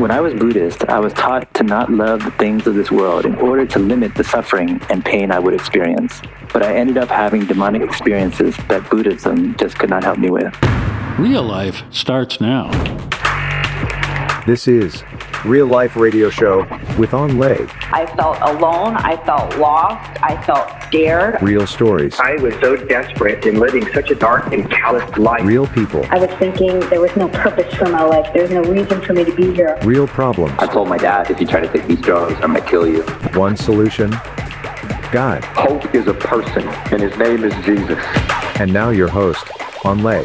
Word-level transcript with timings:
When 0.00 0.10
I 0.10 0.22
was 0.22 0.32
Buddhist, 0.32 0.82
I 0.86 0.98
was 0.98 1.12
taught 1.12 1.52
to 1.52 1.62
not 1.62 1.92
love 1.92 2.24
the 2.24 2.30
things 2.30 2.66
of 2.66 2.74
this 2.74 2.90
world 2.90 3.26
in 3.26 3.34
order 3.34 3.66
to 3.66 3.78
limit 3.78 4.14
the 4.14 4.24
suffering 4.24 4.80
and 4.88 5.04
pain 5.04 5.30
I 5.30 5.38
would 5.38 5.52
experience. 5.52 6.22
But 6.54 6.62
I 6.62 6.74
ended 6.74 6.96
up 6.96 7.10
having 7.10 7.44
demonic 7.44 7.82
experiences 7.82 8.56
that 8.68 8.88
Buddhism 8.88 9.54
just 9.58 9.78
could 9.78 9.90
not 9.90 10.02
help 10.02 10.16
me 10.18 10.30
with. 10.30 10.56
Real 11.18 11.42
life 11.42 11.82
starts 11.90 12.40
now. 12.40 12.70
This 14.46 14.66
is 14.66 15.04
Real 15.44 15.66
Life 15.66 15.96
Radio 15.96 16.30
Show 16.30 16.60
with 16.98 17.12
Anh 17.12 17.38
Le. 17.38 17.68
I 17.92 18.06
felt 18.16 18.38
alone. 18.40 18.96
I 18.96 19.22
felt 19.26 19.54
lost. 19.58 20.18
I 20.22 20.42
felt 20.44 20.79
scared. 20.90 21.40
Real 21.40 21.66
stories. 21.66 22.18
I 22.18 22.34
was 22.36 22.52
so 22.54 22.76
desperate 22.76 23.46
in 23.46 23.60
living 23.60 23.86
such 23.92 24.10
a 24.10 24.14
dark 24.16 24.52
and 24.52 24.68
callous 24.70 25.08
life. 25.16 25.44
Real 25.44 25.68
people. 25.68 26.04
I 26.10 26.18
was 26.18 26.30
thinking 26.38 26.80
there 26.90 27.00
was 27.00 27.14
no 27.16 27.28
purpose 27.28 27.72
for 27.74 27.88
my 27.88 28.02
life. 28.02 28.28
There's 28.34 28.50
no 28.50 28.62
reason 28.62 29.00
for 29.00 29.12
me 29.12 29.24
to 29.24 29.32
be 29.32 29.54
here. 29.54 29.78
Real 29.84 30.08
problems. 30.08 30.52
I 30.58 30.66
told 30.66 30.88
my 30.88 30.98
dad, 30.98 31.30
if 31.30 31.40
you 31.40 31.46
try 31.46 31.60
to 31.60 31.72
take 31.72 31.86
these 31.86 32.00
drugs, 32.00 32.34
I'm 32.42 32.52
going 32.52 32.64
to 32.64 32.68
kill 32.68 32.88
you. 32.88 33.02
One 33.38 33.56
solution 33.56 34.10
God. 35.12 35.44
Hope 35.44 35.92
is 35.94 36.06
a 36.06 36.14
person, 36.14 36.62
and 36.92 37.02
his 37.02 37.16
name 37.18 37.44
is 37.44 37.52
Jesus. 37.64 37.98
And 38.60 38.72
now 38.72 38.90
your 38.90 39.08
host, 39.08 39.44
Anh 39.84 40.02
Le. 40.02 40.24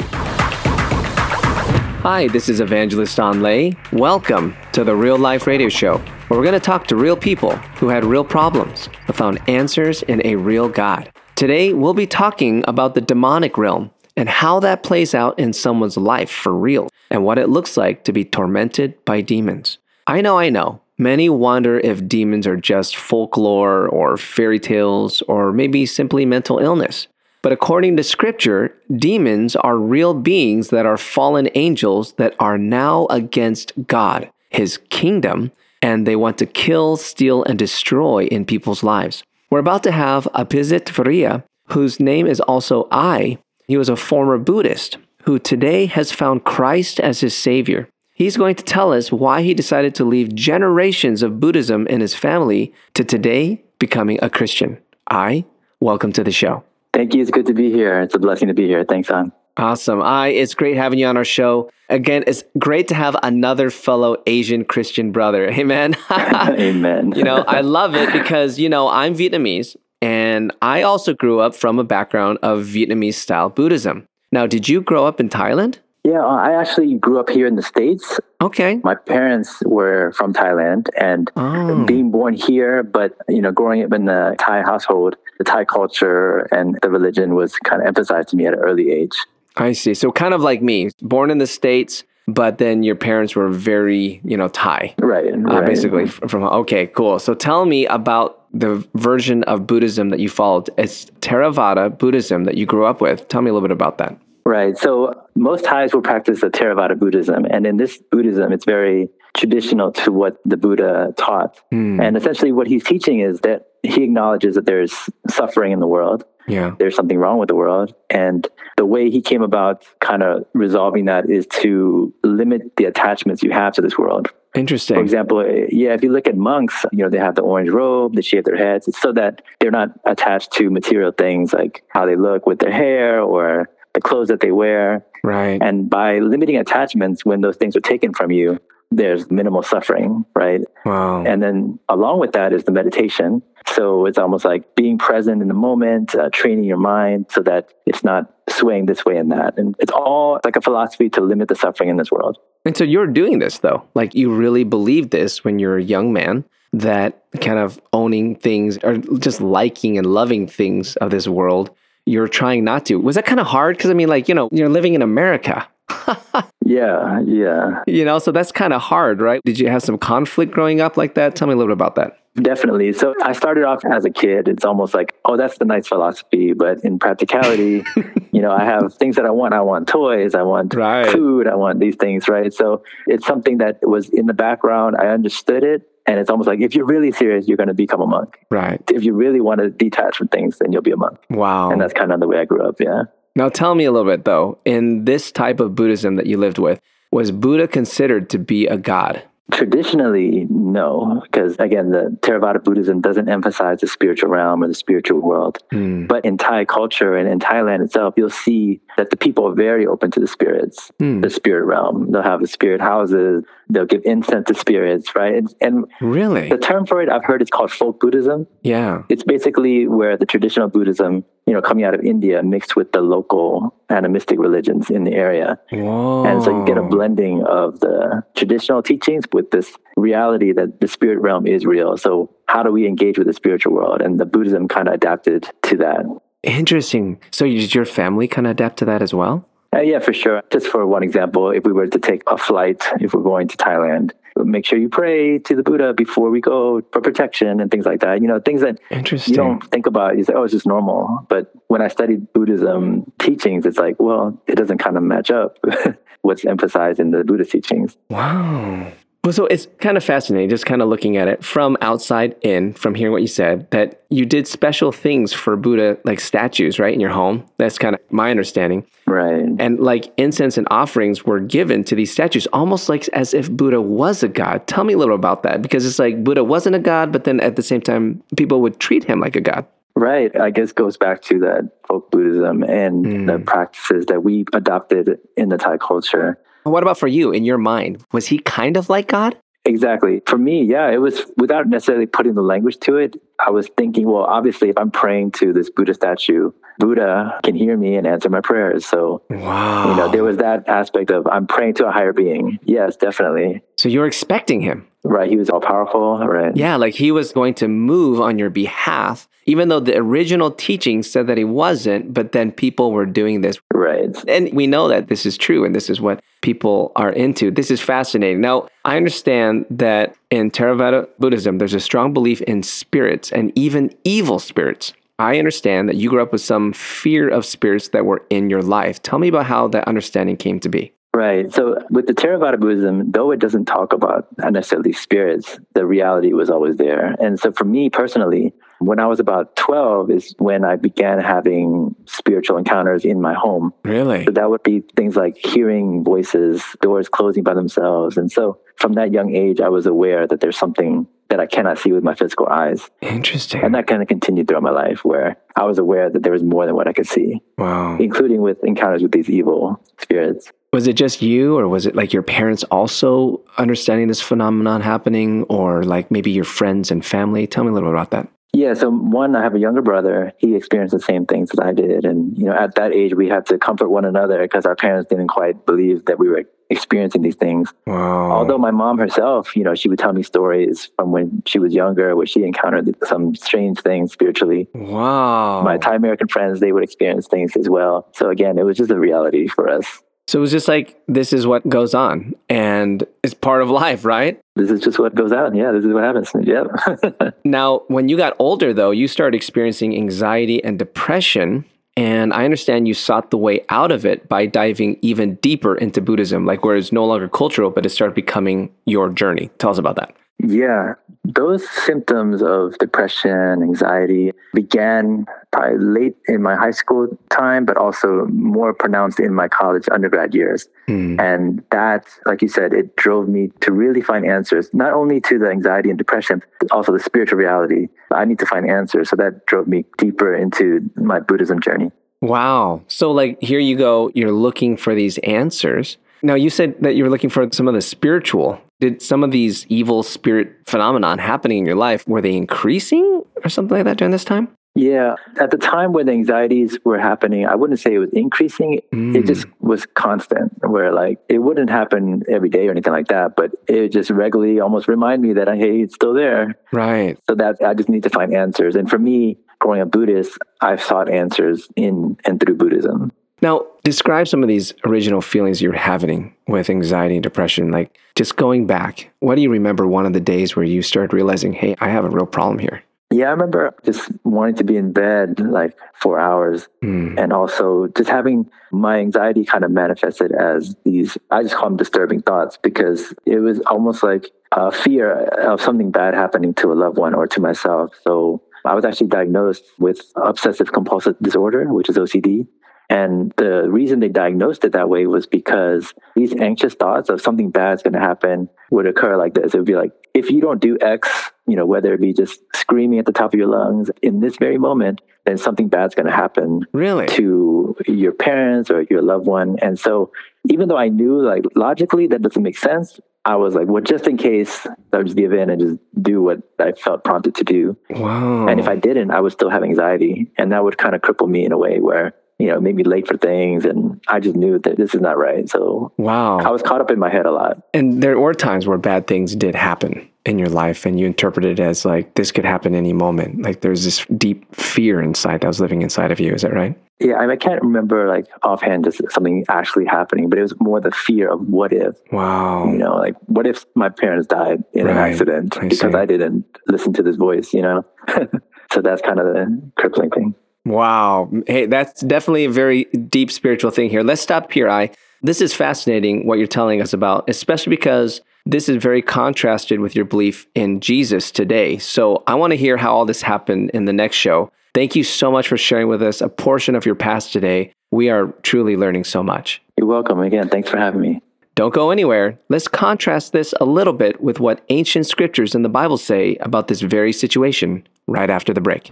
Hi, 2.01 2.27
this 2.27 2.49
is 2.49 2.59
Evangelist 2.59 3.19
Anh 3.19 3.41
Le. 3.41 3.71
Welcome 3.91 4.55
to 4.73 4.83
the 4.83 4.95
Real 4.95 5.17
Life 5.17 5.47
Radio 5.47 5.69
Show, 5.69 6.03
where 6.27 6.39
we're 6.39 6.45
going 6.45 6.59
to 6.59 6.65
talk 6.65 6.87
to 6.87 6.95
real 6.95 7.15
people 7.15 7.55
who 7.77 7.89
had 7.89 8.03
real 8.03 8.23
problems 8.23 8.89
but 9.05 9.15
found 9.15 9.39
answers 9.47 10.01
in 10.03 10.25
a 10.25 10.35
real 10.35 10.67
God. 10.67 11.11
Today, 11.35 11.73
we'll 11.73 11.93
be 11.93 12.07
talking 12.07 12.63
about 12.67 12.95
the 12.95 13.01
demonic 13.01 13.57
realm 13.57 13.91
and 14.17 14.29
how 14.29 14.59
that 14.61 14.83
plays 14.83 15.13
out 15.13 15.37
in 15.37 15.53
someone's 15.53 15.97
life 15.97 16.31
for 16.31 16.53
real 16.53 16.89
and 17.11 17.23
what 17.23 17.37
it 17.37 17.49
looks 17.49 17.77
like 17.77 18.03
to 18.05 18.13
be 18.13 18.25
tormented 18.25 19.03
by 19.05 19.21
demons. 19.21 19.77
I 20.07 20.21
know, 20.21 20.39
I 20.39 20.49
know. 20.49 20.81
Many 20.97 21.29
wonder 21.29 21.79
if 21.79 22.07
demons 22.07 22.47
are 22.47 22.55
just 22.55 22.95
folklore 22.95 23.87
or 23.89 24.17
fairy 24.17 24.59
tales 24.59 25.21
or 25.23 25.51
maybe 25.51 25.85
simply 25.85 26.25
mental 26.25 26.57
illness. 26.57 27.07
But 27.41 27.51
according 27.51 27.97
to 27.97 28.03
scripture, 28.03 28.73
demons 28.95 29.55
are 29.57 29.77
real 29.77 30.13
beings 30.13 30.69
that 30.69 30.85
are 30.85 30.97
fallen 30.97 31.49
angels 31.53 32.13
that 32.13 32.33
are 32.39 32.57
now 32.57 33.05
against 33.09 33.73
God, 33.85 34.31
his 34.49 34.79
kingdom, 34.89 35.51
and 35.81 36.05
they 36.05 36.15
want 36.15 36.37
to 36.39 36.45
kill, 36.45 36.97
steal, 36.97 37.43
and 37.43 37.59
destroy 37.59 38.25
in 38.25 38.45
people's 38.45 38.83
lives. 38.83 39.23
We're 39.49 39.59
about 39.59 39.83
to 39.83 39.91
have 39.91 40.27
Apisit 40.33 40.85
Viriya, 40.85 41.43
whose 41.69 41.99
name 41.99 42.27
is 42.27 42.39
also 42.41 42.87
Ide. 42.91 43.39
He 43.67 43.77
was 43.77 43.89
a 43.89 43.95
former 43.95 44.37
Buddhist 44.37 44.97
who 45.23 45.39
today 45.39 45.87
has 45.87 46.11
found 46.11 46.43
Christ 46.43 46.99
as 46.99 47.19
his 47.19 47.35
savior. 47.35 47.89
He's 48.13 48.37
going 48.37 48.55
to 48.55 48.63
tell 48.63 48.93
us 48.93 49.11
why 49.11 49.41
he 49.41 49.53
decided 49.53 49.95
to 49.95 50.05
leave 50.05 50.33
generations 50.33 51.23
of 51.23 51.39
Buddhism 51.39 51.87
in 51.87 51.99
his 51.99 52.15
family 52.15 52.73
to 52.93 53.03
today 53.03 53.63
becoming 53.79 54.19
a 54.21 54.29
Christian. 54.29 54.77
Ide, 55.07 55.45
welcome 55.79 56.13
to 56.13 56.23
the 56.23 56.31
show. 56.31 56.63
Thank 56.93 57.13
you. 57.13 57.21
It's 57.21 57.31
good 57.31 57.45
to 57.47 57.53
be 57.53 57.71
here. 57.71 57.99
It's 58.01 58.15
a 58.15 58.19
blessing 58.19 58.47
to 58.47 58.53
be 58.53 58.67
here. 58.67 58.85
Thanks, 58.85 59.11
Anh. 59.11 59.31
Awesome. 59.57 60.01
Ide 60.01 60.35
it's 60.35 60.53
great 60.53 60.75
having 60.75 60.99
you 60.99 61.07
on 61.07 61.17
our 61.17 61.23
show. 61.25 61.69
Again, 61.89 62.23
it's 62.27 62.43
great 62.57 62.87
to 62.89 62.95
have 62.95 63.15
another 63.23 63.69
fellow 63.69 64.17
Asian 64.27 64.65
Christian 64.65 65.11
brother. 65.11 65.49
Amen. 65.51 65.95
Amen. 66.11 67.13
you 67.15 67.23
know, 67.23 67.43
I 67.47 67.61
love 67.77 67.95
it 67.95 68.11
because, 68.11 68.59
you 68.59 68.69
know, 68.69 68.87
I'm 68.89 69.15
Vietnamese 69.15 69.75
and 70.01 70.51
I 70.61 70.81
also 70.81 71.13
grew 71.13 71.39
up 71.39 71.55
from 71.55 71.79
a 71.79 71.83
background 71.83 72.39
of 72.41 72.65
Vietnamese 72.65 73.13
style 73.15 73.49
Buddhism. 73.49 74.07
Now, 74.31 74.45
did 74.47 74.67
you 74.67 74.81
grow 74.81 75.05
up 75.05 75.19
in 75.19 75.29
Thailand? 75.29 75.77
Yeah, 76.03 76.21
uh, 76.23 76.35
I 76.35 76.53
actually 76.59 76.93
grew 76.95 77.19
up 77.19 77.29
here 77.29 77.47
in 77.47 77.55
the 77.55 77.63
States. 77.63 78.19
Okay. 78.41 78.79
My 78.83 78.93
parents 78.93 79.63
were 79.65 80.11
from 80.15 80.33
Thailand 80.33 80.87
and 80.97 81.31
Oh. 81.35 81.83
being 81.85 82.11
born 82.11 82.33
here, 82.35 82.83
but 82.83 83.13
you 83.27 83.41
know, 83.41 83.51
growing 83.51 83.83
up 83.83 83.91
in 83.93 84.05
the 84.05 84.35
Thai 84.37 84.61
household, 84.61 85.15
the 85.39 85.43
Thai 85.43 85.65
culture 85.65 86.47
and 86.51 86.77
the 86.83 86.89
religion 86.91 87.33
was 87.33 87.55
kind 87.57 87.81
of 87.81 87.87
emphasized 87.87 88.27
to 88.29 88.35
me 88.35 88.45
at 88.45 88.53
an 88.53 88.59
early 88.59 88.91
age. 88.91 89.13
I 89.57 89.71
see. 89.73 89.93
So 89.93 90.11
kind 90.11 90.33
of 90.33 90.41
like 90.41 90.61
me, 90.61 90.89
born 91.01 91.31
in 91.31 91.37
the 91.37 91.47
States, 91.47 92.03
but 92.27 92.57
then 92.57 92.83
your 92.83 92.95
parents 92.95 93.35
were 93.35 93.49
very, 93.49 94.19
you 94.23 94.35
know, 94.35 94.47
Thai. 94.47 94.95
Right. 94.99 95.33
Uh, 95.33 95.61
basically 95.61 96.07
from 96.07 96.43
okay, 96.43 96.87
cool. 96.87 97.19
So 97.19 97.33
tell 97.33 97.65
me 97.65 97.85
about 97.85 98.41
the 98.51 98.87
version 98.95 99.43
of 99.43 99.67
Buddhism 99.67 100.09
that 100.09 100.19
you 100.19 100.29
followed. 100.29 100.69
It's 100.77 101.05
Theravada 101.21 101.97
Buddhism 101.97 102.45
that 102.45 102.57
you 102.57 102.65
grew 102.65 102.85
up 102.85 103.01
with. 103.01 103.27
Tell 103.27 103.41
me 103.41 103.49
a 103.49 103.53
little 103.53 103.67
bit 103.67 103.73
about 103.73 103.97
that. 103.99 104.17
Right. 104.45 104.77
So 104.77 105.13
most 105.35 105.65
Thais 105.65 105.93
will 105.93 106.01
practice 106.01 106.41
the 106.41 106.49
Theravada 106.49 106.97
Buddhism. 106.97 107.45
And 107.45 107.65
in 107.65 107.77
this 107.77 107.97
Buddhism, 107.97 108.51
it's 108.53 108.65
very 108.65 109.09
traditional 109.35 109.91
to 109.91 110.11
what 110.11 110.39
the 110.45 110.57
Buddha 110.57 111.13
taught. 111.17 111.59
Hmm. 111.71 111.99
And 112.01 112.17
essentially, 112.17 112.51
what 112.51 112.67
he's 112.67 112.83
teaching 112.83 113.19
is 113.19 113.41
that 113.41 113.67
he 113.83 114.03
acknowledges 114.03 114.55
that 114.55 114.65
there's 114.65 115.09
suffering 115.29 115.71
in 115.71 115.79
the 115.79 115.87
world. 115.87 116.25
Yeah. 116.47 116.75
There's 116.77 116.95
something 116.95 117.17
wrong 117.17 117.39
with 117.39 117.49
the 117.49 117.55
world. 117.55 117.93
And 118.09 118.47
the 118.77 118.85
way 118.85 119.09
he 119.09 119.21
came 119.21 119.41
about 119.41 119.85
kind 119.99 120.21
of 120.23 120.45
resolving 120.53 121.05
that 121.05 121.29
is 121.29 121.47
to 121.47 122.13
limit 122.23 122.75
the 122.77 122.85
attachments 122.85 123.41
you 123.41 123.51
have 123.51 123.73
to 123.73 123.81
this 123.81 123.97
world. 123.97 124.29
Interesting. 124.55 124.95
For 124.95 125.01
example, 125.01 125.45
yeah, 125.69 125.93
if 125.93 126.03
you 126.03 126.11
look 126.11 126.27
at 126.27 126.37
monks, 126.37 126.85
you 126.91 126.99
know, 126.99 127.09
they 127.09 127.17
have 127.17 127.35
the 127.35 127.41
orange 127.41 127.69
robe, 127.69 128.15
they 128.15 128.21
shave 128.21 128.45
their 128.45 128.55
heads. 128.55 128.87
It's 128.87 129.01
so 129.01 129.11
that 129.13 129.41
they're 129.59 129.71
not 129.71 129.89
attached 130.05 130.51
to 130.53 130.69
material 130.69 131.11
things 131.11 131.51
like 131.51 131.83
how 131.89 132.05
they 132.05 132.15
look 132.15 132.45
with 132.45 132.59
their 132.59 132.71
hair 132.71 133.19
or 133.21 133.69
the 133.93 134.01
clothes 134.01 134.29
that 134.29 134.39
they 134.39 134.51
wear. 134.51 135.05
Right. 135.23 135.61
And 135.61 135.89
by 135.89 136.19
limiting 136.19 136.57
attachments, 136.57 137.25
when 137.25 137.41
those 137.41 137.57
things 137.57 137.75
are 137.75 137.81
taken 137.81 138.13
from 138.13 138.31
you, 138.31 138.59
there's 138.91 139.29
minimal 139.29 139.63
suffering, 139.63 140.25
right? 140.35 140.61
Wow. 140.85 141.23
And 141.25 141.41
then 141.41 141.79
along 141.89 142.19
with 142.19 142.33
that 142.33 142.53
is 142.53 142.63
the 142.63 142.71
meditation. 142.71 143.41
So 143.67 144.05
it's 144.05 144.17
almost 144.17 144.45
like 144.45 144.75
being 144.75 144.97
present 144.97 145.41
in 145.41 145.47
the 145.47 145.53
moment, 145.53 146.15
uh, 146.15 146.29
training 146.31 146.65
your 146.65 146.77
mind 146.77 147.25
so 147.31 147.41
that 147.41 147.73
it's 147.85 148.03
not 148.03 148.31
swaying 148.49 148.85
this 148.85 149.03
way 149.05 149.17
and 149.17 149.31
that. 149.31 149.57
And 149.57 149.75
it's 149.79 149.91
all 149.91 150.39
like 150.45 150.55
a 150.55 150.61
philosophy 150.61 151.09
to 151.09 151.21
limit 151.21 151.47
the 151.47 151.55
suffering 151.55 151.89
in 151.89 151.97
this 151.97 152.11
world. 152.11 152.37
And 152.63 152.77
so 152.77 152.83
you're 152.83 153.07
doing 153.07 153.39
this 153.39 153.59
though. 153.59 153.83
Like 153.95 154.13
you 154.13 154.33
really 154.33 154.63
believe 154.63 155.09
this 155.09 155.43
when 155.43 155.59
you're 155.59 155.77
a 155.77 155.83
young 155.83 156.13
man 156.13 156.45
that 156.73 157.23
kind 157.41 157.59
of 157.59 157.81
owning 157.93 158.35
things 158.35 158.77
or 158.83 158.97
just 158.97 159.41
liking 159.41 159.97
and 159.97 160.07
loving 160.07 160.47
things 160.47 160.95
of 160.97 161.09
this 161.09 161.27
world, 161.27 161.71
you're 162.05 162.27
trying 162.27 162.63
not 162.63 162.85
to. 162.85 162.99
Was 162.99 163.15
that 163.15 163.25
kind 163.25 163.39
of 163.39 163.47
hard? 163.47 163.77
Because 163.77 163.89
I 163.89 163.93
mean, 163.93 164.09
like, 164.09 164.27
you 164.29 164.35
know, 164.35 164.49
you're 164.51 164.69
living 164.69 164.93
in 164.93 165.01
America, 165.01 165.67
Yeah, 166.67 167.21
yeah. 167.21 167.83
you 167.85 168.03
know, 168.03 168.17
so 168.17 168.31
that's 168.31 168.51
kind 168.51 168.73
of 168.73 168.81
hard, 168.81 169.21
right? 169.21 169.39
Did 169.45 169.59
you 169.59 169.69
have 169.69 169.83
some 169.83 169.99
conflict 169.99 170.51
growing 170.51 170.81
up 170.81 170.97
like 170.97 171.13
that? 171.13 171.35
Tell 171.35 171.47
me 171.47 171.53
a 171.53 171.55
little 171.55 171.69
bit 171.69 171.73
about 171.79 171.93
that. 171.95 172.17
Definitely. 172.41 172.91
So 172.93 173.13
I 173.23 173.33
started 173.33 173.63
off 173.65 173.85
as 173.85 174.03
a 174.03 174.09
kid. 174.09 174.47
It's 174.47 174.65
almost 174.65 174.95
like, 174.95 175.13
oh, 175.25 175.37
that's 175.37 175.59
the 175.59 175.65
nice 175.65 175.87
philosophy. 175.87 176.53
But 176.53 176.83
in 176.83 176.97
practicality, 176.97 177.83
you 178.31 178.41
know, 178.41 178.51
I 178.51 178.65
have 178.65 178.95
things 178.95 179.15
that 179.17 179.25
I 179.25 179.29
want. 179.29 179.53
I 179.53 179.61
want 179.61 179.87
toys. 179.87 180.33
I 180.33 180.41
want 180.41 180.73
Right. 180.73 181.07
food. 181.07 181.47
I 181.47 181.53
want 181.55 181.79
these 181.79 181.95
things, 181.97 182.27
right? 182.27 182.51
So 182.51 182.83
it's 183.05 183.27
something 183.27 183.59
that 183.59 183.77
was 183.87 184.09
in 184.09 184.25
the 184.25 184.33
background. 184.33 184.95
I 184.99 185.07
understood 185.09 185.63
it. 185.63 185.87
And 186.07 186.19
it's 186.19 186.29
almost 186.29 186.47
like 186.47 186.61
if 186.61 186.75
you're 186.75 186.85
really 186.85 187.11
serious, 187.11 187.47
you're 187.47 187.57
going 187.57 187.67
to 187.67 187.73
become 187.73 188.01
a 188.01 188.05
monk. 188.07 188.37
Right. 188.51 188.81
If 188.91 189.03
you 189.03 189.13
really 189.13 189.39
want 189.41 189.59
to 189.61 189.69
detach 189.69 190.17
from 190.17 190.27
things, 190.27 190.57
then 190.59 190.71
you'll 190.71 190.81
be 190.83 190.91
a 190.91 190.97
monk. 190.97 191.17
Wow. 191.29 191.71
And 191.71 191.79
that's 191.79 191.93
kind 191.93 192.11
of 192.11 192.19
the 192.19 192.27
way 192.27 192.39
I 192.39 192.45
grew 192.45 192.61
up. 192.67 192.79
Yeah. 192.79 193.03
Now 193.35 193.49
tell 193.49 193.75
me 193.75 193.83
a 193.85 193.91
little 193.91 194.09
bit 194.09 194.23
though, 194.25 194.59
in 194.65 195.05
this 195.05 195.31
type 195.31 195.59
of 195.59 195.75
Buddhism 195.75 196.15
that 196.15 196.25
you 196.25 196.37
lived 196.37 196.57
with, 196.57 196.79
was 197.11 197.31
Buddha 197.31 197.67
considered 197.67 198.29
to 198.29 198.39
be 198.39 198.65
a 198.67 198.77
god? 198.77 199.23
Traditionally, 199.51 200.47
no, 200.49 201.21
because 201.23 201.55
again, 201.59 201.91
the 201.91 202.17
Theravada 202.21 202.63
Buddhism 202.63 202.99
doesn't 202.99 203.29
emphasize 203.29 203.79
the 203.79 203.87
spiritual 203.87 204.29
realm 204.29 204.63
or 204.63 204.67
the 204.67 204.73
spiritual 204.73 205.19
world. 205.21 205.59
Hmm. 205.71 206.07
But 206.07 206.25
in 206.25 206.37
Thai 206.37 206.65
culture 206.65 207.15
and 207.15 207.29
in 207.29 207.39
Thailand 207.39 207.83
itself, 207.83 208.15
you'll 208.17 208.31
see 208.31 208.81
that 208.97 209.11
the 209.11 209.17
people 209.17 209.47
are 209.47 209.53
very 209.53 209.85
open 209.85 210.09
to 210.11 210.19
the 210.19 210.27
spirits, 210.27 210.91
Hmm. 210.99 211.21
the 211.21 211.29
spirit 211.29 211.65
realm. 211.65 212.11
They'll 212.11 212.23
have 212.23 212.41
the 212.41 212.47
spirit 212.47 212.81
houses, 212.81 213.43
they'll 213.69 213.85
give 213.85 214.01
incense 214.05 214.47
to 214.47 214.53
spirits, 214.53 215.15
right? 215.15 215.35
And, 215.35 215.53
and 215.61 215.85
Really? 216.01 216.49
the 216.49 216.57
term 216.57 216.85
for 216.85 217.01
it 217.01 217.09
I've 217.09 217.25
heard 217.25 217.41
is 217.41 217.49
called 217.49 217.71
folk 217.71 217.99
Buddhism. 217.99 218.47
Yeah. 218.61 219.03
It's 219.09 219.23
basically 219.23 219.87
where 219.87 220.17
the 220.17 220.25
traditional 220.25 220.67
Buddhism, 220.67 221.25
you 221.47 221.53
know, 221.53 221.61
coming 221.61 221.83
out 221.83 221.93
of 221.93 222.01
India 222.01 222.41
mixed 222.43 222.75
with 222.75 222.91
the 222.91 223.01
local 223.01 223.73
animistic 223.89 224.39
religions 224.39 224.89
in 224.89 225.03
the 225.03 225.13
area. 225.13 225.59
Whoa. 225.71 226.25
And 226.25 226.43
so 226.43 226.57
you 226.59 226.65
get 226.65 226.77
a 226.77 226.83
blending 226.83 227.43
of 227.43 227.79
the 227.79 228.23
traditional 228.35 228.83
teachings 228.83 229.25
with 229.33 229.51
this 229.51 229.75
reality 229.97 230.51
that 230.51 230.79
the 230.81 230.87
spirit 230.87 231.19
realm 231.19 231.47
is 231.47 231.65
real. 231.65 231.97
So 231.97 232.31
how 232.47 232.63
do 232.63 232.71
we 232.71 232.85
engage 232.87 233.17
with 233.17 233.27
the 233.27 233.33
spiritual 233.33 233.73
world? 233.73 234.01
And 234.01 234.19
the 234.19 234.25
Buddhism 234.25 234.67
kind 234.67 234.87
of 234.87 234.93
adapted 234.93 235.49
to 235.63 235.77
that. 235.77 236.05
Interesting. 236.43 237.19
So 237.31 237.45
did 237.45 237.73
your 237.73 237.85
family 237.85 238.27
kind 238.27 238.45
of 238.45 238.51
adapt 238.51 238.77
to 238.79 238.85
that 238.85 239.01
as 239.01 239.13
well? 239.13 239.47
Uh, 239.75 239.81
yeah, 239.81 239.99
for 239.99 240.13
sure. 240.13 240.41
Just 240.51 240.67
for 240.67 240.85
one 240.85 241.03
example, 241.03 241.51
if 241.51 241.65
we 241.65 241.73
were 241.73 241.87
to 241.87 241.99
take 241.99 242.23
a 242.27 242.37
flight, 242.37 242.81
if 243.01 243.13
we're 243.13 243.21
going 243.21 243.47
to 243.49 243.57
Thailand, 243.57 244.11
make 244.37 244.65
sure 244.65 244.77
you 244.77 244.89
pray 244.89 245.39
to 245.39 245.55
the 245.55 245.63
Buddha 245.63 245.93
before 245.93 246.29
we 246.29 246.41
go 246.41 246.81
for 246.91 247.01
protection 247.01 247.59
and 247.59 247.71
things 247.71 247.85
like 247.85 248.01
that. 248.01 248.21
You 248.21 248.27
know, 248.27 248.39
things 248.39 248.61
that 248.61 248.79
you 249.27 249.35
don't 249.35 249.63
think 249.71 249.85
about. 249.85 250.17
You 250.17 250.23
say, 250.23 250.33
oh, 250.33 250.43
it's 250.43 250.53
just 250.53 250.65
normal. 250.65 251.25
But 251.29 251.51
when 251.67 251.81
I 251.81 251.87
studied 251.89 252.31
Buddhism 252.33 253.11
teachings, 253.19 253.65
it's 253.65 253.77
like, 253.77 253.99
well, 253.99 254.41
it 254.47 254.55
doesn't 254.55 254.77
kind 254.77 254.97
of 254.97 255.03
match 255.03 255.31
up 255.31 255.57
what's 256.21 256.45
emphasized 256.45 256.99
in 256.99 257.11
the 257.11 257.23
Buddhist 257.23 257.51
teachings. 257.51 257.97
Wow. 258.09 258.91
Well, 259.25 259.33
so 259.33 259.47
it's 259.47 259.67
kind 259.79 259.97
of 259.97 260.03
fascinating, 260.03 260.49
just 260.49 260.67
kind 260.67 260.83
of 260.83 260.87
looking 260.87 261.17
at 261.17 261.27
it 261.27 261.43
from 261.43 261.77
outside 261.81 262.35
in, 262.43 262.73
from 262.73 262.93
hearing 262.93 263.11
what 263.11 263.23
you 263.23 263.27
said, 263.27 263.67
that 263.71 264.03
you 264.11 264.23
did 264.23 264.47
special 264.47 264.91
things 264.91 265.33
for 265.33 265.55
Buddha, 265.55 265.97
like 266.03 266.19
statues, 266.19 266.77
right, 266.77 266.93
in 266.93 266.99
your 266.99 267.09
home. 267.09 267.43
That's 267.57 267.79
kind 267.79 267.95
of 267.95 268.01
my 268.11 268.29
understanding. 268.29 268.85
Right. 269.07 269.43
And 269.57 269.79
like 269.79 270.13
incense 270.17 270.59
and 270.59 270.67
offerings 270.69 271.25
were 271.25 271.39
given 271.39 271.83
to 271.85 271.95
these 271.95 272.11
statues, 272.11 272.45
almost 272.53 272.87
like 272.87 273.07
as 273.13 273.33
if 273.33 273.51
Buddha 273.51 273.81
was 273.81 274.21
a 274.21 274.27
god. 274.27 274.67
Tell 274.67 274.83
me 274.83 274.93
a 274.93 274.97
little 274.99 275.15
about 275.15 275.41
that, 275.41 275.63
because 275.63 275.87
it's 275.87 275.97
like 275.97 276.23
Buddha 276.23 276.43
wasn't 276.43 276.75
a 276.75 276.79
god, 276.79 277.11
but 277.11 277.23
then 277.23 277.39
at 277.39 277.55
the 277.55 277.63
same 277.63 277.81
time, 277.81 278.21
people 278.37 278.61
would 278.61 278.79
treat 278.79 279.03
him 279.05 279.19
like 279.19 279.35
a 279.35 279.41
god. 279.41 279.65
Right. 279.95 280.39
I 280.39 280.51
guess 280.51 280.71
goes 280.71 280.97
back 280.97 281.23
to 281.23 281.39
that 281.39 281.71
folk 281.87 282.11
Buddhism 282.11 282.61
and 282.61 283.03
Mm. 283.03 283.25
the 283.25 283.39
practices 283.43 284.05
that 284.05 284.23
we 284.23 284.45
adopted 284.53 285.19
in 285.35 285.49
the 285.49 285.57
Thai 285.57 285.77
culture. 285.77 286.37
What 286.65 286.83
about 286.83 286.97
for 286.97 287.07
you 287.07 287.31
in 287.31 287.45
your 287.45 287.57
mind? 287.59 288.03
Was 288.11 288.27
he 288.27 288.39
kind 288.39 288.75
of 288.75 288.89
like 288.89 289.07
God? 289.07 289.37
Exactly. 289.65 290.21
For 290.27 290.37
me, 290.37 290.63
yeah, 290.63 290.91
it 290.91 290.97
was 290.97 291.21
without 291.37 291.67
necessarily 291.67 292.05
putting 292.05 292.35
the 292.35 292.41
language 292.41 292.79
to 292.81 292.97
it. 292.97 293.15
I 293.39 293.49
was 293.49 293.67
thinking, 293.77 294.05
well, 294.07 294.23
obviously, 294.23 294.69
if 294.69 294.77
I'm 294.77 294.91
praying 294.91 295.31
to 295.33 295.53
this 295.53 295.69
Buddha 295.71 295.93
statue, 295.93 296.51
Buddha 296.79 297.39
can 297.43 297.55
hear 297.55 297.75
me 297.77 297.95
and 297.95 298.05
answer 298.05 298.29
my 298.29 298.41
prayers. 298.41 298.85
So, 298.85 299.23
Wow. 299.29 299.89
you 299.89 299.95
know, 299.95 300.07
there 300.11 300.23
was 300.23 300.37
that 300.37 300.67
aspect 300.67 301.09
of 301.09 301.25
I'm 301.27 301.47
praying 301.47 301.75
to 301.75 301.87
a 301.87 301.91
higher 301.91 302.13
being. 302.13 302.59
Yes, 302.65 302.95
definitely. 302.95 303.61
so 303.77 303.89
you're 303.89 304.05
expecting 304.07 304.61
him. 304.61 304.85
Right. 305.03 305.29
He 305.29 305.37
was 305.37 305.49
all 305.49 305.61
powerful. 305.61 306.17
Right. 306.19 306.55
Yeah, 306.55 306.75
like 306.77 306.93
he 306.95 307.11
was 307.11 307.31
going 307.31 307.53
to 307.55 307.67
move 307.67 308.19
on 308.21 308.37
your 308.39 308.49
behalf, 308.49 309.27
even 309.45 309.69
though 309.69 309.79
the 309.79 309.95
original 309.97 310.51
teaching 310.51 311.03
said 311.03 311.27
that 311.27 311.37
he 311.37 311.43
wasn't, 311.43 312.13
but 312.13 312.31
then 312.31 312.51
people 312.51 312.91
were 312.91 313.05
doing 313.05 313.41
this. 313.41 313.59
Right. 313.73 314.15
And 314.27 314.51
we 314.53 314.67
know 314.67 314.87
that 314.87 315.07
this 315.07 315.25
is 315.25 315.37
true 315.37 315.65
and 315.65 315.75
this 315.75 315.89
is 315.89 316.01
what 316.01 316.21
people 316.41 316.91
are 316.95 317.11
into. 317.11 317.51
This 317.51 317.71
is 317.71 317.81
fascinating. 317.81 318.41
Now, 318.41 318.67
I 318.83 318.97
understand 318.97 319.65
that 319.69 320.15
in 320.31 320.51
Theravada 320.51 321.07
Buddhism, 321.19 321.57
there's 321.57 321.73
a 321.73 321.79
strong 321.79 322.13
belief 322.13 322.41
in 322.41 322.63
spirits 322.63 323.31
and 323.31 323.51
even 323.55 323.93
evil 324.03 324.39
spirits. 324.39 324.93
I 325.17 325.39
understand 325.39 325.87
that 325.89 325.95
you 325.95 326.09
grew 326.09 326.21
up 326.21 326.31
with 326.31 326.41
some 326.41 326.73
fear 326.73 327.29
of 327.29 327.45
spirits 327.45 327.89
that 327.89 328.05
were 328.05 328.25
in 328.29 328.49
your 328.49 328.61
life. 328.61 329.01
Tell 329.01 329.19
me 329.19 329.29
about 329.29 329.45
how 329.45 329.67
that 329.69 329.87
understanding 329.87 330.35
came 330.37 330.59
to 330.59 330.69
be. 330.69 330.91
Right. 331.15 331.53
So 331.53 331.77
with 331.89 332.07
the 332.07 332.13
Theravada 332.13 332.59
Buddhism, 332.59 333.11
though 333.11 333.31
it 333.31 333.39
doesn't 333.39 333.65
talk 333.65 333.93
about 333.93 334.27
necessarily 334.37 334.91
spirits, 334.91 335.57
the 335.73 335.85
reality 335.85 336.33
was 336.33 336.49
always 336.49 336.75
there. 336.75 337.15
And 337.21 337.39
so 337.39 337.53
for 337.53 337.63
me 337.63 337.89
personally, 337.89 338.53
when 338.79 338.99
I 338.99 339.07
was 339.07 339.19
about 339.19 339.55
12 339.55 340.11
is 340.11 340.35
when 340.37 340.63
I 340.63 340.75
began 340.75 341.19
having 341.19 341.95
spiritual 342.05 342.57
encounters 342.57 343.05
in 343.05 343.21
my 343.21 343.33
home. 343.33 343.73
Really? 343.83 344.25
So 344.25 344.31
that 344.31 344.49
would 344.49 344.63
be 344.63 344.83
things 344.95 345.15
like 345.15 345.37
hearing 345.37 346.03
voices, 346.03 346.63
doors 346.81 347.09
closing 347.09 347.43
by 347.43 347.53
themselves. 347.53 348.17
And 348.17 348.31
so 348.31 348.59
from 348.77 348.93
that 348.93 349.13
young 349.13 349.35
age, 349.35 349.61
I 349.61 349.69
was 349.69 349.85
aware 349.85 350.27
that 350.27 350.41
there's 350.41 350.57
something 350.57 351.07
that 351.29 351.39
I 351.39 351.47
cannot 351.47 351.79
see 351.79 351.91
with 351.91 352.03
my 352.03 352.13
physical 352.13 352.47
eyes. 352.47 352.89
Interesting. 353.01 353.63
And 353.63 353.73
that 353.73 353.87
kind 353.87 354.01
of 354.01 354.07
continued 354.07 354.47
throughout 354.47 354.63
my 354.63 354.71
life 354.71 355.03
where 355.03 355.37
I 355.55 355.63
was 355.63 355.79
aware 355.79 356.09
that 356.09 356.21
there 356.23 356.33
was 356.33 356.43
more 356.43 356.65
than 356.65 356.75
what 356.75 356.87
I 356.87 356.93
could 356.93 357.07
see, 357.07 357.41
wow. 357.57 357.97
including 357.97 358.41
with 358.41 358.63
encounters 358.63 359.01
with 359.01 359.11
these 359.11 359.29
evil 359.29 359.81
spirits. 359.99 360.51
Was 360.71 360.87
it 360.87 360.93
just 360.93 361.21
you, 361.21 361.57
or 361.57 361.67
was 361.67 361.85
it 361.85 361.95
like 361.95 362.11
your 362.11 362.21
parents 362.21 362.63
also 362.65 363.41
understanding 363.57 364.07
this 364.07 364.21
phenomenon 364.21 364.81
happening, 364.81 365.43
or 365.43 365.83
like 365.83 366.11
maybe 366.11 366.31
your 366.31 366.43
friends 366.43 366.91
and 366.91 367.03
family? 367.03 367.47
Tell 367.47 367.63
me 367.63 367.69
a 367.69 367.73
little 367.73 367.89
bit 367.89 367.93
about 367.93 368.11
that. 368.11 368.27
Yeah, 368.53 368.73
so 368.73 368.89
one, 368.89 369.35
I 369.35 369.43
have 369.43 369.53
a 369.53 369.59
younger 369.59 369.81
brother. 369.81 370.31
He 370.37 370.55
experienced 370.55 370.93
the 370.93 371.01
same 371.01 371.25
things 371.25 371.49
that 371.49 371.61
I 371.61 371.73
did. 371.73 372.05
And, 372.05 372.37
you 372.37 372.45
know, 372.45 372.53
at 372.53 372.75
that 372.75 372.93
age, 372.93 373.13
we 373.13 373.27
had 373.27 373.45
to 373.47 373.57
comfort 373.57 373.89
one 373.89 374.05
another 374.05 374.41
because 374.41 374.65
our 374.65 374.77
parents 374.77 375.09
didn't 375.09 375.27
quite 375.27 375.65
believe 375.65 376.05
that 376.05 376.19
we 376.19 376.29
were 376.29 376.45
experiencing 376.69 377.21
these 377.21 377.35
things. 377.35 377.73
Wow. 377.85 378.31
Although 378.31 378.57
my 378.57 378.71
mom 378.71 378.97
herself, 378.97 379.55
you 379.57 379.63
know, 379.63 379.75
she 379.75 379.89
would 379.89 379.99
tell 379.99 380.13
me 380.13 380.23
stories 380.23 380.89
from 380.95 381.11
when 381.11 381.43
she 381.45 381.59
was 381.59 381.73
younger 381.73 382.15
where 382.15 382.25
she 382.25 382.43
encountered 382.43 382.95
some 383.03 383.35
strange 383.35 383.79
things 383.81 384.13
spiritually. 384.13 384.69
wow. 384.73 385.61
My 385.61 385.77
Thai 385.77 385.95
American 385.95 386.29
friends, 386.29 386.61
they 386.61 386.71
would 386.71 386.83
experience 386.83 387.27
things 387.27 387.57
as 387.57 387.69
well. 387.69 388.07
So 388.13 388.29
again, 388.29 388.57
it 388.57 388.63
was 388.63 388.77
just 388.77 388.89
a 388.89 388.97
reality 388.97 389.47
for 389.47 389.67
us. 389.69 390.01
So 390.27 390.39
it 390.39 390.41
was 390.41 390.51
just 390.51 390.67
like 390.67 390.99
this 391.07 391.33
is 391.33 391.45
what 391.45 391.67
goes 391.69 391.93
on, 391.93 392.33
and 392.49 393.03
it's 393.23 393.33
part 393.33 393.61
of 393.61 393.69
life, 393.69 394.05
right? 394.05 394.39
This 394.55 394.71
is 394.71 394.81
just 394.81 394.97
what 394.97 395.13
goes 395.13 395.31
out. 395.31 395.55
Yeah, 395.55 395.71
this 395.71 395.85
is 395.85 395.93
what 395.93 396.03
happens. 396.03 396.31
Yep. 396.41 397.35
Now, 397.45 397.83
when 397.87 398.09
you 398.09 398.17
got 398.17 398.35
older, 398.39 398.73
though, 398.73 398.91
you 398.91 399.07
started 399.07 399.35
experiencing 399.35 399.95
anxiety 399.95 400.63
and 400.63 400.79
depression. 400.79 401.65
And 401.97 402.33
I 402.33 402.43
understand 402.43 402.89
you 402.89 402.93
sought 402.93 403.31
the 403.31 403.37
way 403.37 403.63
out 403.69 403.89
of 403.89 404.05
it 404.05 404.27
by 404.27 404.47
diving 404.47 404.97
even 405.01 405.35
deeper 405.35 405.75
into 405.77 406.01
Buddhism, 406.01 406.45
like 406.45 406.65
where 406.65 406.75
it's 406.75 406.91
no 406.91 407.05
longer 407.05 407.29
cultural, 407.29 407.69
but 407.69 407.85
it 407.85 407.89
started 407.89 408.15
becoming 408.15 408.69
your 408.85 409.09
journey. 409.09 409.49
Tell 409.59 409.69
us 409.69 409.77
about 409.77 409.95
that. 409.95 410.13
Yeah, 410.39 410.95
those 411.23 411.67
symptoms 411.67 412.41
of 412.41 412.77
depression, 412.77 413.63
anxiety 413.63 414.31
began 414.53 415.25
probably 415.51 415.77
late 415.79 416.15
in 416.27 416.41
my 416.41 416.55
high 416.55 416.71
school 416.71 417.07
time, 417.29 417.65
but 417.65 417.77
also 417.77 418.25
more 418.25 418.73
pronounced 418.73 419.19
in 419.19 419.33
my 419.33 419.47
college 419.47 419.85
undergrad 419.91 420.35
years. 420.35 420.67
Hmm. 420.87 421.19
And 421.19 421.63
that, 421.71 422.05
like 422.25 422.41
you 422.41 422.47
said, 422.47 422.73
it 422.73 422.95
drove 422.95 423.27
me 423.27 423.51
to 423.61 423.71
really 423.71 424.01
find 424.01 424.25
answers, 424.25 424.69
not 424.73 424.93
only 424.93 425.19
to 425.21 425.39
the 425.39 425.49
anxiety 425.49 425.89
and 425.89 425.97
depression, 425.97 426.43
but 426.59 426.69
also 426.71 426.91
the 426.91 426.99
spiritual 426.99 427.39
reality. 427.39 427.87
I 428.11 428.25
need 428.25 428.39
to 428.39 428.45
find 428.45 428.69
answers. 428.69 429.09
So 429.09 429.15
that 429.15 429.45
drove 429.45 429.67
me 429.67 429.85
deeper 429.97 430.35
into 430.35 430.89
my 430.95 431.21
Buddhism 431.21 431.59
journey. 431.59 431.91
Wow. 432.21 432.83
So, 432.87 433.11
like, 433.11 433.41
here 433.41 433.59
you 433.59 433.75
go, 433.75 434.11
you're 434.13 434.31
looking 434.31 434.77
for 434.77 434.95
these 434.95 435.17
answers. 435.19 435.97
Now, 436.25 436.33
you 436.33 436.49
said 436.49 436.75
that 436.81 436.95
you 436.95 437.03
were 437.03 437.11
looking 437.11 437.29
for 437.29 437.47
some 437.51 437.67
of 437.67 437.75
the 437.75 437.81
spiritual. 437.81 438.59
Did 438.79 438.99
some 438.99 439.23
of 439.23 439.29
these 439.29 439.67
evil 439.67 440.01
spirit 440.01 440.55
phenomenon 440.65 441.19
happening 441.19 441.59
in 441.59 441.67
your 441.67 441.75
life, 441.75 442.05
were 442.07 442.19
they 442.19 442.35
increasing 442.35 443.21
or 443.43 443.49
something 443.49 443.77
like 443.77 443.85
that 443.85 443.97
during 443.97 444.11
this 444.11 444.25
time? 444.25 444.47
Yeah. 444.73 445.17
At 445.39 445.51
the 445.51 445.57
time 445.57 445.93
when 445.93 446.07
the 446.07 446.13
anxieties 446.13 446.79
were 446.83 446.97
happening, 446.97 447.45
I 447.45 447.53
wouldn't 447.53 447.79
say 447.79 447.93
it 447.93 447.99
was 447.99 448.09
increasing. 448.11 448.73
It 448.73 448.83
hmm. 448.91 449.23
just 449.23 449.45
was 449.59 449.85
constant, 449.85 450.51
where 450.67 450.91
like 450.91 451.19
it 451.29 451.37
wouldn't 451.37 451.69
happen 451.69 452.23
every 452.27 452.49
day 452.49 452.67
or 452.67 452.71
anything 452.71 452.91
like 452.91 453.09
that, 453.09 453.35
but 453.37 453.51
it 453.67 453.89
just 453.89 454.09
regularly 454.09 454.59
almost 454.59 454.87
remind 454.87 455.21
me 455.21 455.33
that, 455.33 455.47
hey, 455.47 455.81
it's 455.81 455.93
still 455.93 456.15
there. 456.15 456.55
Right. 456.73 457.19
So 457.29 457.35
that 457.35 457.57
I 457.63 457.75
just 457.75 457.87
need 457.87 458.01
to 458.01 458.09
find 458.09 458.33
answers. 458.33 458.75
And 458.75 458.89
for 458.89 458.97
me, 458.97 459.37
growing 459.59 459.81
up 459.81 459.91
Buddhist, 459.91 460.39
I've 460.59 460.81
sought 460.81 461.07
answers 461.07 461.69
in 461.75 462.17
and 462.25 462.39
through 462.39 462.55
Buddhism. 462.55 463.11
Now, 463.45 463.63
describe 463.83 464.27
some 464.27 464.41
of 464.41 464.49
these 464.49 464.73
original 464.85 465.21
feelings 465.21 465.61
you're 465.61 465.71
having 465.71 466.33
with 466.47 466.67
anxiety 466.67 467.13
and 467.13 467.21
depression. 467.21 467.69
Like, 467.69 467.95
just 468.15 468.37
going 468.37 468.65
back, 468.65 469.11
what 469.19 469.35
do 469.35 469.43
you 469.43 469.51
remember 469.51 469.85
one 469.85 470.07
of 470.07 470.13
the 470.13 470.19
days 470.19 470.55
where 470.55 470.65
you 470.65 470.81
started 470.81 471.13
realizing, 471.13 471.53
hey, 471.53 471.75
I 471.79 471.89
have 471.89 472.05
a 472.05 472.09
real 472.09 472.25
problem 472.25 472.57
here? 472.57 472.81
Yeah, 473.11 473.27
I 473.27 473.29
remember 473.29 473.75
just 473.85 474.09
wanting 474.23 474.55
to 474.55 474.63
be 474.63 474.77
in 474.77 474.93
bed 474.93 475.39
like 475.39 475.77
four 475.93 476.19
hours 476.19 476.67
Hmm. 476.81 477.19
and 477.19 477.31
also 477.31 477.85
just 477.95 478.09
having 478.09 478.49
my 478.71 478.97
anxiety 478.97 479.45
kind 479.45 479.63
of 479.63 479.69
manifested 479.69 480.31
as 480.31 480.75
these, 480.83 481.15
I 481.29 481.43
just 481.43 481.53
call 481.53 481.69
them 481.69 481.77
disturbing 481.77 482.23
thoughts 482.23 482.57
because 482.57 483.13
it 483.27 483.41
was 483.41 483.59
almost 483.67 484.01
like 484.01 484.31
a 484.53 484.71
fear 484.71 485.11
of 485.51 485.61
something 485.61 485.91
bad 485.91 486.15
happening 486.15 486.55
to 486.55 486.71
a 486.71 486.73
loved 486.73 486.97
one 486.97 487.13
or 487.13 487.27
to 487.27 487.39
myself. 487.39 487.91
So 488.03 488.41
I 488.65 488.73
was 488.73 488.85
actually 488.85 489.09
diagnosed 489.09 489.65
with 489.77 490.01
obsessive 490.15 490.71
compulsive 490.73 491.15
disorder, 491.21 491.71
which 491.71 491.89
is 491.89 491.97
OCD. 491.97 492.47
And 492.89 493.33
the 493.37 493.69
reason 493.69 493.99
they 493.99 494.09
diagnosed 494.09 494.63
it 494.63 494.73
that 494.73 494.89
way 494.89 495.07
was 495.07 495.25
because 495.25 495.93
these 496.15 496.33
anxious 496.35 496.75
thoughts 496.75 497.09
of 497.09 497.21
something 497.21 497.49
bad 497.49 497.75
is 497.75 497.83
going 497.83 497.93
to 497.93 497.99
happen 497.99 498.49
would 498.69 498.85
occur 498.85 499.17
like 499.17 499.33
this. 499.33 499.53
It 499.53 499.57
would 499.57 499.65
be 499.65 499.75
like, 499.75 499.91
if 500.13 500.29
you 500.29 500.39
don't 500.39 500.61
do 500.61 500.77
X, 500.79 501.31
you 501.47 501.55
know, 501.55 501.65
whether 501.65 501.93
it 501.93 502.01
be 502.01 502.13
just 502.13 502.39
screaming 502.53 502.99
at 502.99 503.05
the 503.05 503.11
top 503.11 503.33
of 503.33 503.39
your 503.39 503.47
lungs 503.49 503.89
in 504.01 504.19
this 504.19 504.37
very 504.37 504.57
moment, 504.57 505.01
then 505.25 505.37
something 505.37 505.67
bad's 505.67 505.95
going 505.95 506.05
to 506.05 506.11
happen 506.11 506.61
Really? 506.71 507.07
to 507.07 507.75
your 507.87 508.11
parents 508.11 508.69
or 508.69 508.83
your 508.89 509.01
loved 509.01 509.25
one. 509.25 509.57
And 509.61 509.79
so 509.79 510.11
even 510.49 510.69
though 510.69 510.77
I 510.77 510.89
knew 510.89 511.21
like 511.21 511.43
logically 511.55 512.07
that 512.07 512.21
doesn't 512.21 512.43
make 512.43 512.57
sense, 512.57 512.99
I 513.25 513.35
was 513.37 513.55
like, 513.55 513.67
well, 513.67 513.81
just 513.81 514.07
in 514.07 514.17
case, 514.17 514.67
I'll 514.93 515.03
just 515.03 515.17
give 515.17 515.33
in 515.33 515.49
and 515.49 515.59
just 515.59 515.77
do 515.99 516.21
what 516.21 516.43
I 516.59 516.73
felt 516.73 517.03
prompted 517.03 517.33
to 517.35 517.43
do. 517.43 517.75
Wow. 517.89 518.47
And 518.47 518.59
if 518.59 518.67
I 518.67 518.75
didn't, 518.75 519.09
I 519.09 519.19
would 519.19 519.31
still 519.31 519.49
have 519.49 519.63
anxiety. 519.63 520.31
And 520.37 520.51
that 520.51 520.63
would 520.63 520.77
kind 520.77 520.93
of 520.93 521.01
cripple 521.01 521.27
me 521.27 521.43
in 521.43 521.51
a 521.51 521.57
way 521.57 521.79
where, 521.79 522.13
you 522.39 522.47
know, 522.47 522.59
made 522.59 522.75
me 522.75 522.83
late 522.83 523.07
for 523.07 523.17
things. 523.17 523.65
And 523.65 524.01
I 524.07 524.19
just 524.19 524.35
knew 524.35 524.59
that 524.59 524.77
this 524.77 524.93
is 524.93 525.01
not 525.01 525.17
right. 525.17 525.49
So 525.49 525.91
wow. 525.97 526.39
I 526.39 526.49
was 526.49 526.61
caught 526.61 526.81
up 526.81 526.91
in 526.91 526.99
my 526.99 527.09
head 527.09 527.25
a 527.25 527.31
lot. 527.31 527.61
And 527.73 528.03
there 528.03 528.19
were 528.19 528.33
times 528.33 528.67
where 528.67 528.77
bad 528.77 529.07
things 529.07 529.35
did 529.35 529.55
happen 529.55 530.09
in 530.25 530.39
your 530.39 530.49
life 530.49 530.85
and 530.85 530.99
you 530.99 531.05
interpreted 531.05 531.59
it 531.59 531.63
as 531.63 531.85
like 531.85 532.15
this 532.15 532.31
could 532.31 532.45
happen 532.45 532.73
any 532.75 532.93
moment. 532.93 533.43
Like 533.43 533.61
there's 533.61 533.85
this 533.85 534.05
deep 534.17 534.53
fear 534.55 535.01
inside 535.01 535.41
that 535.41 535.47
was 535.47 535.61
living 535.61 535.81
inside 535.81 536.11
of 536.11 536.19
you. 536.19 536.33
Is 536.33 536.41
that 536.41 536.53
right? 536.53 536.77
Yeah, 536.99 537.15
I, 537.15 537.21
mean, 537.21 537.31
I 537.31 537.35
can't 537.35 537.61
remember 537.61 538.07
like 538.07 538.25
offhand 538.41 538.85
just 538.85 539.01
something 539.11 539.45
actually 539.49 539.85
happening, 539.85 540.29
but 540.29 540.39
it 540.39 540.41
was 540.41 540.53
more 540.59 540.79
the 540.81 540.91
fear 540.91 541.31
of 541.31 541.41
what 541.47 541.73
if, 541.73 541.95
Wow. 542.11 542.65
you 542.65 542.77
know, 542.77 542.95
like 542.95 543.15
what 543.25 543.45
if 543.45 543.65
my 543.75 543.89
parents 543.89 544.27
died 544.27 544.63
in 544.73 544.87
an 544.87 544.97
accident 544.97 545.57
I 545.57 545.61
because 545.61 545.79
see. 545.79 545.87
I 545.87 546.05
didn't 546.05 546.45
listen 546.67 546.93
to 546.93 547.03
this 547.03 547.17
voice, 547.17 547.53
you 547.53 547.61
know? 547.61 547.85
so 548.71 548.81
that's 548.81 549.01
kind 549.01 549.19
of 549.19 549.27
the 549.27 549.71
crippling 549.77 550.09
thing. 550.09 550.35
Wow. 550.65 551.29
Hey, 551.47 551.67
that's 551.67 552.01
definitely 552.01 552.45
a 552.45 552.49
very 552.49 552.85
deep 552.85 553.31
spiritual 553.31 553.71
thing 553.71 553.89
here. 553.89 554.01
Let's 554.01 554.21
stop 554.21 554.51
here. 554.51 554.69
I 554.69 554.91
this 555.21 555.41
is 555.41 555.53
fascinating 555.53 556.27
what 556.27 556.37
you're 556.37 556.45
telling 556.45 556.81
us 556.81 556.93
about, 556.93 557.27
especially 557.27 557.71
because 557.71 558.21
this 558.45 558.69
is 558.69 558.81
very 558.81 559.01
contrasted 559.01 559.79
with 559.79 559.95
your 559.95 560.05
belief 560.05 560.45
in 560.53 560.79
Jesus 560.79 561.31
today. 561.31 561.79
So 561.79 562.23
I 562.27 562.35
want 562.35 562.51
to 562.51 562.57
hear 562.57 562.77
how 562.77 562.93
all 562.93 563.05
this 563.05 563.23
happened 563.23 563.71
in 563.71 563.85
the 563.85 563.93
next 563.93 564.17
show. 564.17 564.51
Thank 564.75 564.95
you 564.95 565.03
so 565.03 565.31
much 565.31 565.47
for 565.47 565.57
sharing 565.57 565.87
with 565.87 566.03
us 566.03 566.21
a 566.21 566.29
portion 566.29 566.75
of 566.75 566.85
your 566.85 566.95
past 566.95 567.33
today. 567.33 567.73
We 567.89 568.09
are 568.09 568.27
truly 568.43 568.77
learning 568.77 569.05
so 569.05 569.23
much. 569.23 569.63
You're 569.77 569.87
welcome. 569.87 570.19
Again, 570.19 570.49
thanks 570.49 570.69
for 570.69 570.77
having 570.77 571.01
me. 571.01 571.21
Don't 571.55 571.73
go 571.73 571.89
anywhere. 571.89 572.37
Let's 572.49 572.67
contrast 572.67 573.31
this 573.31 573.53
a 573.61 573.65
little 573.65 573.93
bit 573.93 574.21
with 574.21 574.39
what 574.39 574.63
ancient 574.69 575.07
scriptures 575.07 575.55
in 575.55 575.63
the 575.63 575.69
Bible 575.69 575.97
say 575.97 576.35
about 576.41 576.67
this 576.67 576.81
very 576.81 577.13
situation 577.13 577.87
right 578.07 578.29
after 578.29 578.53
the 578.53 578.61
break. 578.61 578.91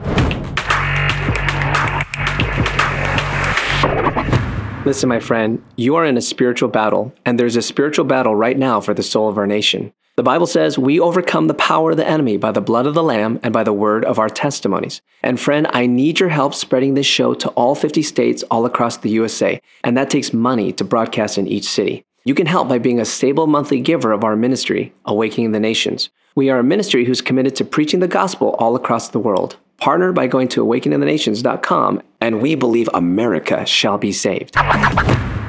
Listen, 4.86 5.08
my 5.08 5.22
friend, 5.22 5.64
you 5.78 5.96
are 5.96 6.04
in 6.04 6.18
a 6.18 6.22
spiritual 6.22 6.68
battle, 6.68 7.14
and 7.26 7.40
there's 7.40 7.56
a 7.56 7.62
spiritual 7.62 8.04
battle 8.04 8.36
right 8.36 8.58
now 8.58 8.82
for 8.82 8.94
the 8.94 9.02
soul 9.02 9.30
of 9.30 9.38
our 9.38 9.48
nation. 9.48 9.94
The 10.18 10.24
Bible 10.24 10.46
says 10.46 10.78
we 10.78 11.00
overcome 11.00 11.48
the 11.48 11.54
power 11.54 11.92
of 11.92 11.98
the 11.98 12.08
enemy 12.08 12.36
by 12.36 12.52
the 12.52 12.60
blood 12.60 12.86
of 12.86 12.94
the 12.94 13.02
Lamb 13.02 13.40
and 13.44 13.54
by 13.54 13.64
the 13.64 13.72
word 13.72 14.04
of 14.04 14.20
our 14.20 14.28
testimonies. 14.28 15.02
And 15.24 15.40
friend, 15.40 15.68
I 15.72 15.86
need 15.86 16.20
your 16.20 16.28
help 16.28 16.54
spreading 16.54 16.96
this 16.96 17.06
show 17.06 17.34
to 17.34 17.50
all 17.52 17.76
50 17.76 18.04
states 18.04 18.44
all 18.52 18.66
across 18.66 18.98
the 18.98 19.10
USA, 19.12 19.62
and 19.86 19.96
that 19.96 20.10
takes 20.10 20.34
money 20.34 20.74
to 20.74 20.84
broadcast 20.84 21.38
in 21.38 21.48
each 21.48 21.66
city. 21.66 22.04
You 22.26 22.36
can 22.36 22.46
help 22.46 22.68
by 22.68 22.78
being 22.78 23.00
a 23.00 23.06
stable 23.06 23.48
monthly 23.48 23.80
giver 23.80 24.12
of 24.12 24.26
our 24.26 24.36
ministry, 24.36 24.94
Awakening 25.06 25.54
the 25.54 25.62
Nations. 25.62 26.10
We 26.36 26.50
are 26.50 26.60
a 26.60 26.64
ministry 26.64 27.06
who's 27.06 27.22
committed 27.22 27.56
to 27.56 27.66
preaching 27.66 28.02
the 28.02 28.08
gospel 28.10 28.58
all 28.60 28.76
across 28.76 29.10
the 29.10 29.20
world. 29.20 29.56
Partner 29.84 30.14
by 30.14 30.28
going 30.28 30.48
to 30.48 30.64
awakeningthenations.com, 30.64 32.02
and 32.22 32.42
we 32.42 32.56
believe 32.56 32.90
America 32.94 33.66
shall 33.66 33.98
be 33.98 34.14
saved. 34.14 34.56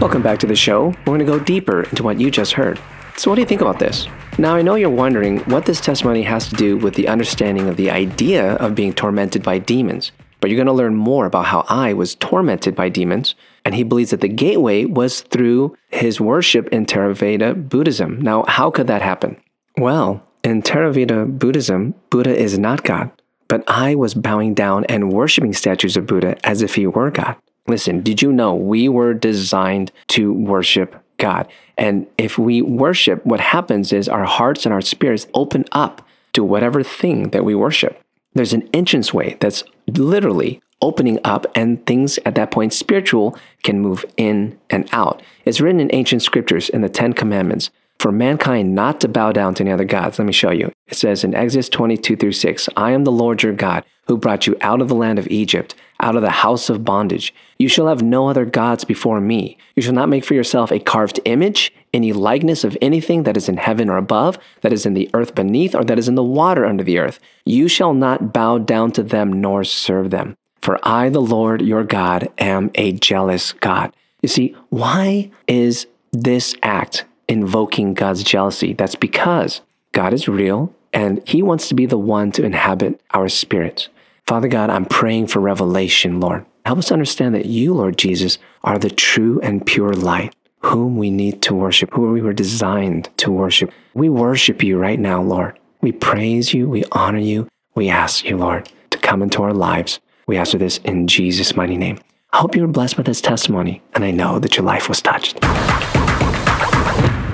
Welcome 0.00 0.22
back 0.22 0.38
to 0.38 0.46
the 0.46 0.56
show. 0.56 0.94
We're 1.00 1.18
going 1.18 1.18
to 1.18 1.24
go 1.26 1.38
deeper 1.38 1.82
into 1.82 2.02
what 2.02 2.18
you 2.18 2.30
just 2.30 2.54
heard. 2.54 2.80
So, 3.18 3.30
what 3.30 3.34
do 3.34 3.42
you 3.42 3.46
think 3.46 3.60
about 3.60 3.78
this? 3.78 4.06
Now, 4.38 4.54
I 4.54 4.62
know 4.62 4.74
you're 4.74 4.88
wondering 4.88 5.40
what 5.40 5.66
this 5.66 5.78
testimony 5.78 6.22
has 6.22 6.48
to 6.48 6.56
do 6.56 6.78
with 6.78 6.94
the 6.94 7.06
understanding 7.06 7.68
of 7.68 7.76
the 7.76 7.90
idea 7.90 8.54
of 8.54 8.74
being 8.74 8.94
tormented 8.94 9.42
by 9.42 9.58
demons, 9.58 10.10
but 10.40 10.48
you're 10.48 10.56
going 10.56 10.68
to 10.68 10.72
learn 10.72 10.94
more 10.94 11.26
about 11.26 11.44
how 11.44 11.66
Ide 11.68 11.96
was 11.96 12.14
tormented 12.14 12.74
by 12.74 12.88
demons, 12.88 13.34
and 13.66 13.74
he 13.74 13.82
believes 13.82 14.10
that 14.10 14.22
the 14.22 14.28
gateway 14.28 14.86
was 14.86 15.20
through 15.20 15.76
his 15.90 16.18
worship 16.18 16.68
in 16.68 16.86
Theravada 16.86 17.68
Buddhism. 17.68 18.22
Now, 18.22 18.44
how 18.48 18.70
could 18.70 18.86
that 18.86 19.02
happen? 19.02 19.36
Well, 19.76 20.26
in 20.42 20.62
Theravada 20.62 21.38
Buddhism, 21.38 21.94
Buddha 22.08 22.34
is 22.34 22.58
not 22.58 22.84
God, 22.84 23.10
but 23.48 23.68
Ide 23.68 23.96
was 23.96 24.14
bowing 24.14 24.54
down 24.54 24.84
and 24.84 25.12
worshiping 25.12 25.52
statues 25.52 25.98
of 25.98 26.06
Buddha 26.06 26.38
as 26.42 26.62
if 26.62 26.76
he 26.76 26.86
were 26.86 27.10
God. 27.10 27.36
Listen, 27.70 28.02
did 28.02 28.20
you 28.20 28.32
know 28.32 28.54
we 28.54 28.88
were 28.88 29.14
designed 29.14 29.92
to 30.08 30.32
worship 30.32 30.96
God? 31.18 31.48
And 31.76 32.06
if 32.18 32.36
we 32.36 32.62
worship, 32.62 33.24
what 33.24 33.40
happens 33.40 33.92
is 33.92 34.08
our 34.08 34.24
hearts 34.24 34.66
and 34.66 34.72
our 34.72 34.80
spirits 34.80 35.26
open 35.34 35.64
up 35.72 36.06
to 36.32 36.44
whatever 36.44 36.82
thing 36.82 37.30
that 37.30 37.44
we 37.44 37.54
worship. 37.54 38.00
There's 38.34 38.52
an 38.52 38.68
entranceway 38.72 39.36
that's 39.40 39.64
literally 39.86 40.60
opening 40.82 41.18
up, 41.24 41.46
and 41.54 41.84
things 41.86 42.18
at 42.24 42.34
that 42.34 42.50
point 42.50 42.72
spiritual 42.72 43.36
can 43.62 43.80
move 43.80 44.04
in 44.16 44.58
and 44.70 44.88
out. 44.92 45.22
It's 45.44 45.60
written 45.60 45.80
in 45.80 45.90
ancient 45.92 46.22
scriptures 46.22 46.68
in 46.68 46.80
the 46.80 46.88
Ten 46.88 47.12
Commandments 47.12 47.70
for 47.98 48.10
mankind 48.10 48.74
not 48.74 49.00
to 49.02 49.08
bow 49.08 49.30
down 49.30 49.54
to 49.54 49.62
any 49.62 49.70
other 49.70 49.84
gods. 49.84 50.18
Let 50.18 50.24
me 50.24 50.32
show 50.32 50.50
you. 50.50 50.72
It 50.86 50.96
says 50.96 51.22
in 51.22 51.34
Exodus 51.34 51.68
22 51.68 52.16
through 52.16 52.32
6 52.32 52.68
I 52.76 52.92
am 52.92 53.04
the 53.04 53.12
Lord 53.12 53.42
your 53.42 53.52
God 53.52 53.84
who 54.06 54.16
brought 54.16 54.46
you 54.46 54.56
out 54.62 54.80
of 54.80 54.88
the 54.88 54.94
land 54.94 55.18
of 55.18 55.28
Egypt, 55.28 55.74
out 56.02 56.16
of 56.16 56.22
the 56.22 56.30
house 56.30 56.70
of 56.70 56.84
bondage. 56.84 57.34
You 57.58 57.68
shall 57.68 57.88
have 57.88 58.02
no 58.02 58.28
other 58.28 58.44
gods 58.44 58.84
before 58.84 59.20
me. 59.20 59.58
You 59.76 59.82
shall 59.82 59.94
not 59.94 60.08
make 60.08 60.24
for 60.24 60.34
yourself 60.34 60.70
a 60.70 60.78
carved 60.78 61.20
image, 61.24 61.72
any 61.92 62.12
likeness 62.12 62.64
of 62.64 62.76
anything 62.80 63.24
that 63.24 63.36
is 63.36 63.48
in 63.48 63.56
heaven 63.56 63.88
or 63.88 63.96
above, 63.96 64.38
that 64.62 64.72
is 64.72 64.86
in 64.86 64.94
the 64.94 65.10
earth 65.14 65.34
beneath, 65.34 65.74
or 65.74 65.84
that 65.84 65.98
is 65.98 66.08
in 66.08 66.14
the 66.14 66.22
water 66.22 66.64
under 66.64 66.84
the 66.84 66.98
earth. 66.98 67.20
You 67.44 67.68
shall 67.68 67.94
not 67.94 68.32
bow 68.32 68.58
down 68.58 68.92
to 68.92 69.02
them 69.02 69.40
nor 69.40 69.64
serve 69.64 70.10
them. 70.10 70.36
For 70.60 70.78
I, 70.82 71.08
the 71.08 71.22
Lord 71.22 71.62
your 71.62 71.84
God, 71.84 72.28
am 72.38 72.70
a 72.74 72.92
jealous 72.92 73.52
God. 73.52 73.94
You 74.22 74.28
see, 74.28 74.54
why 74.68 75.30
is 75.46 75.86
this 76.12 76.54
act 76.62 77.04
invoking 77.28 77.94
God's 77.94 78.22
jealousy? 78.22 78.74
That's 78.74 78.94
because 78.94 79.62
God 79.92 80.12
is 80.12 80.28
real 80.28 80.74
and 80.92 81.26
He 81.26 81.42
wants 81.42 81.68
to 81.68 81.74
be 81.74 81.86
the 81.86 81.98
one 81.98 82.32
to 82.32 82.44
inhabit 82.44 83.00
our 83.12 83.28
spirits. 83.28 83.88
Father 84.30 84.46
God, 84.46 84.70
I'm 84.70 84.84
praying 84.84 85.26
for 85.26 85.40
revelation, 85.40 86.20
Lord. 86.20 86.46
Help 86.64 86.78
us 86.78 86.92
understand 86.92 87.34
that 87.34 87.46
you, 87.46 87.74
Lord 87.74 87.98
Jesus, 87.98 88.38
are 88.62 88.78
the 88.78 88.88
true 88.88 89.40
and 89.40 89.66
pure 89.66 89.92
light, 89.92 90.36
whom 90.60 90.96
we 90.96 91.10
need 91.10 91.42
to 91.42 91.54
worship, 91.56 91.92
who 91.92 92.12
we 92.12 92.22
were 92.22 92.32
designed 92.32 93.08
to 93.16 93.32
worship. 93.32 93.72
We 93.92 94.08
worship 94.08 94.62
you 94.62 94.78
right 94.78 95.00
now, 95.00 95.20
Lord. 95.20 95.58
We 95.80 95.90
praise 95.90 96.54
you, 96.54 96.68
we 96.68 96.84
honor 96.92 97.18
you, 97.18 97.48
we 97.74 97.88
ask 97.88 98.24
you, 98.24 98.36
Lord, 98.36 98.70
to 98.90 98.98
come 98.98 99.20
into 99.20 99.42
our 99.42 99.52
lives. 99.52 99.98
We 100.28 100.36
ask 100.36 100.52
for 100.52 100.58
this 100.58 100.78
in 100.84 101.08
Jesus' 101.08 101.56
mighty 101.56 101.76
name. 101.76 101.98
I 102.32 102.36
hope 102.36 102.54
you 102.54 102.62
were 102.62 102.68
blessed 102.68 102.98
by 102.98 103.02
this 103.02 103.20
testimony, 103.20 103.82
and 103.94 104.04
I 104.04 104.12
know 104.12 104.38
that 104.38 104.56
your 104.56 104.64
life 104.64 104.88
was 104.88 105.02
touched. 105.02 105.44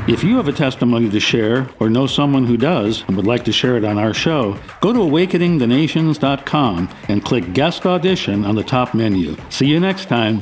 If 0.08 0.22
you 0.22 0.36
have 0.36 0.46
a 0.46 0.52
testimony 0.52 1.10
to 1.10 1.18
share 1.18 1.68
or 1.80 1.90
know 1.90 2.06
someone 2.06 2.46
who 2.46 2.56
does 2.56 3.02
and 3.08 3.16
would 3.16 3.26
like 3.26 3.44
to 3.46 3.52
share 3.52 3.76
it 3.76 3.84
on 3.84 3.98
our 3.98 4.14
show, 4.14 4.56
go 4.80 4.92
to 4.92 5.00
awakeningthenations.com 5.00 6.88
and 7.08 7.24
click 7.24 7.52
Guest 7.52 7.84
Audition 7.86 8.44
on 8.44 8.54
the 8.54 8.62
top 8.62 8.94
menu. 8.94 9.36
See 9.50 9.66
you 9.66 9.80
next 9.80 10.04
time. 10.04 10.38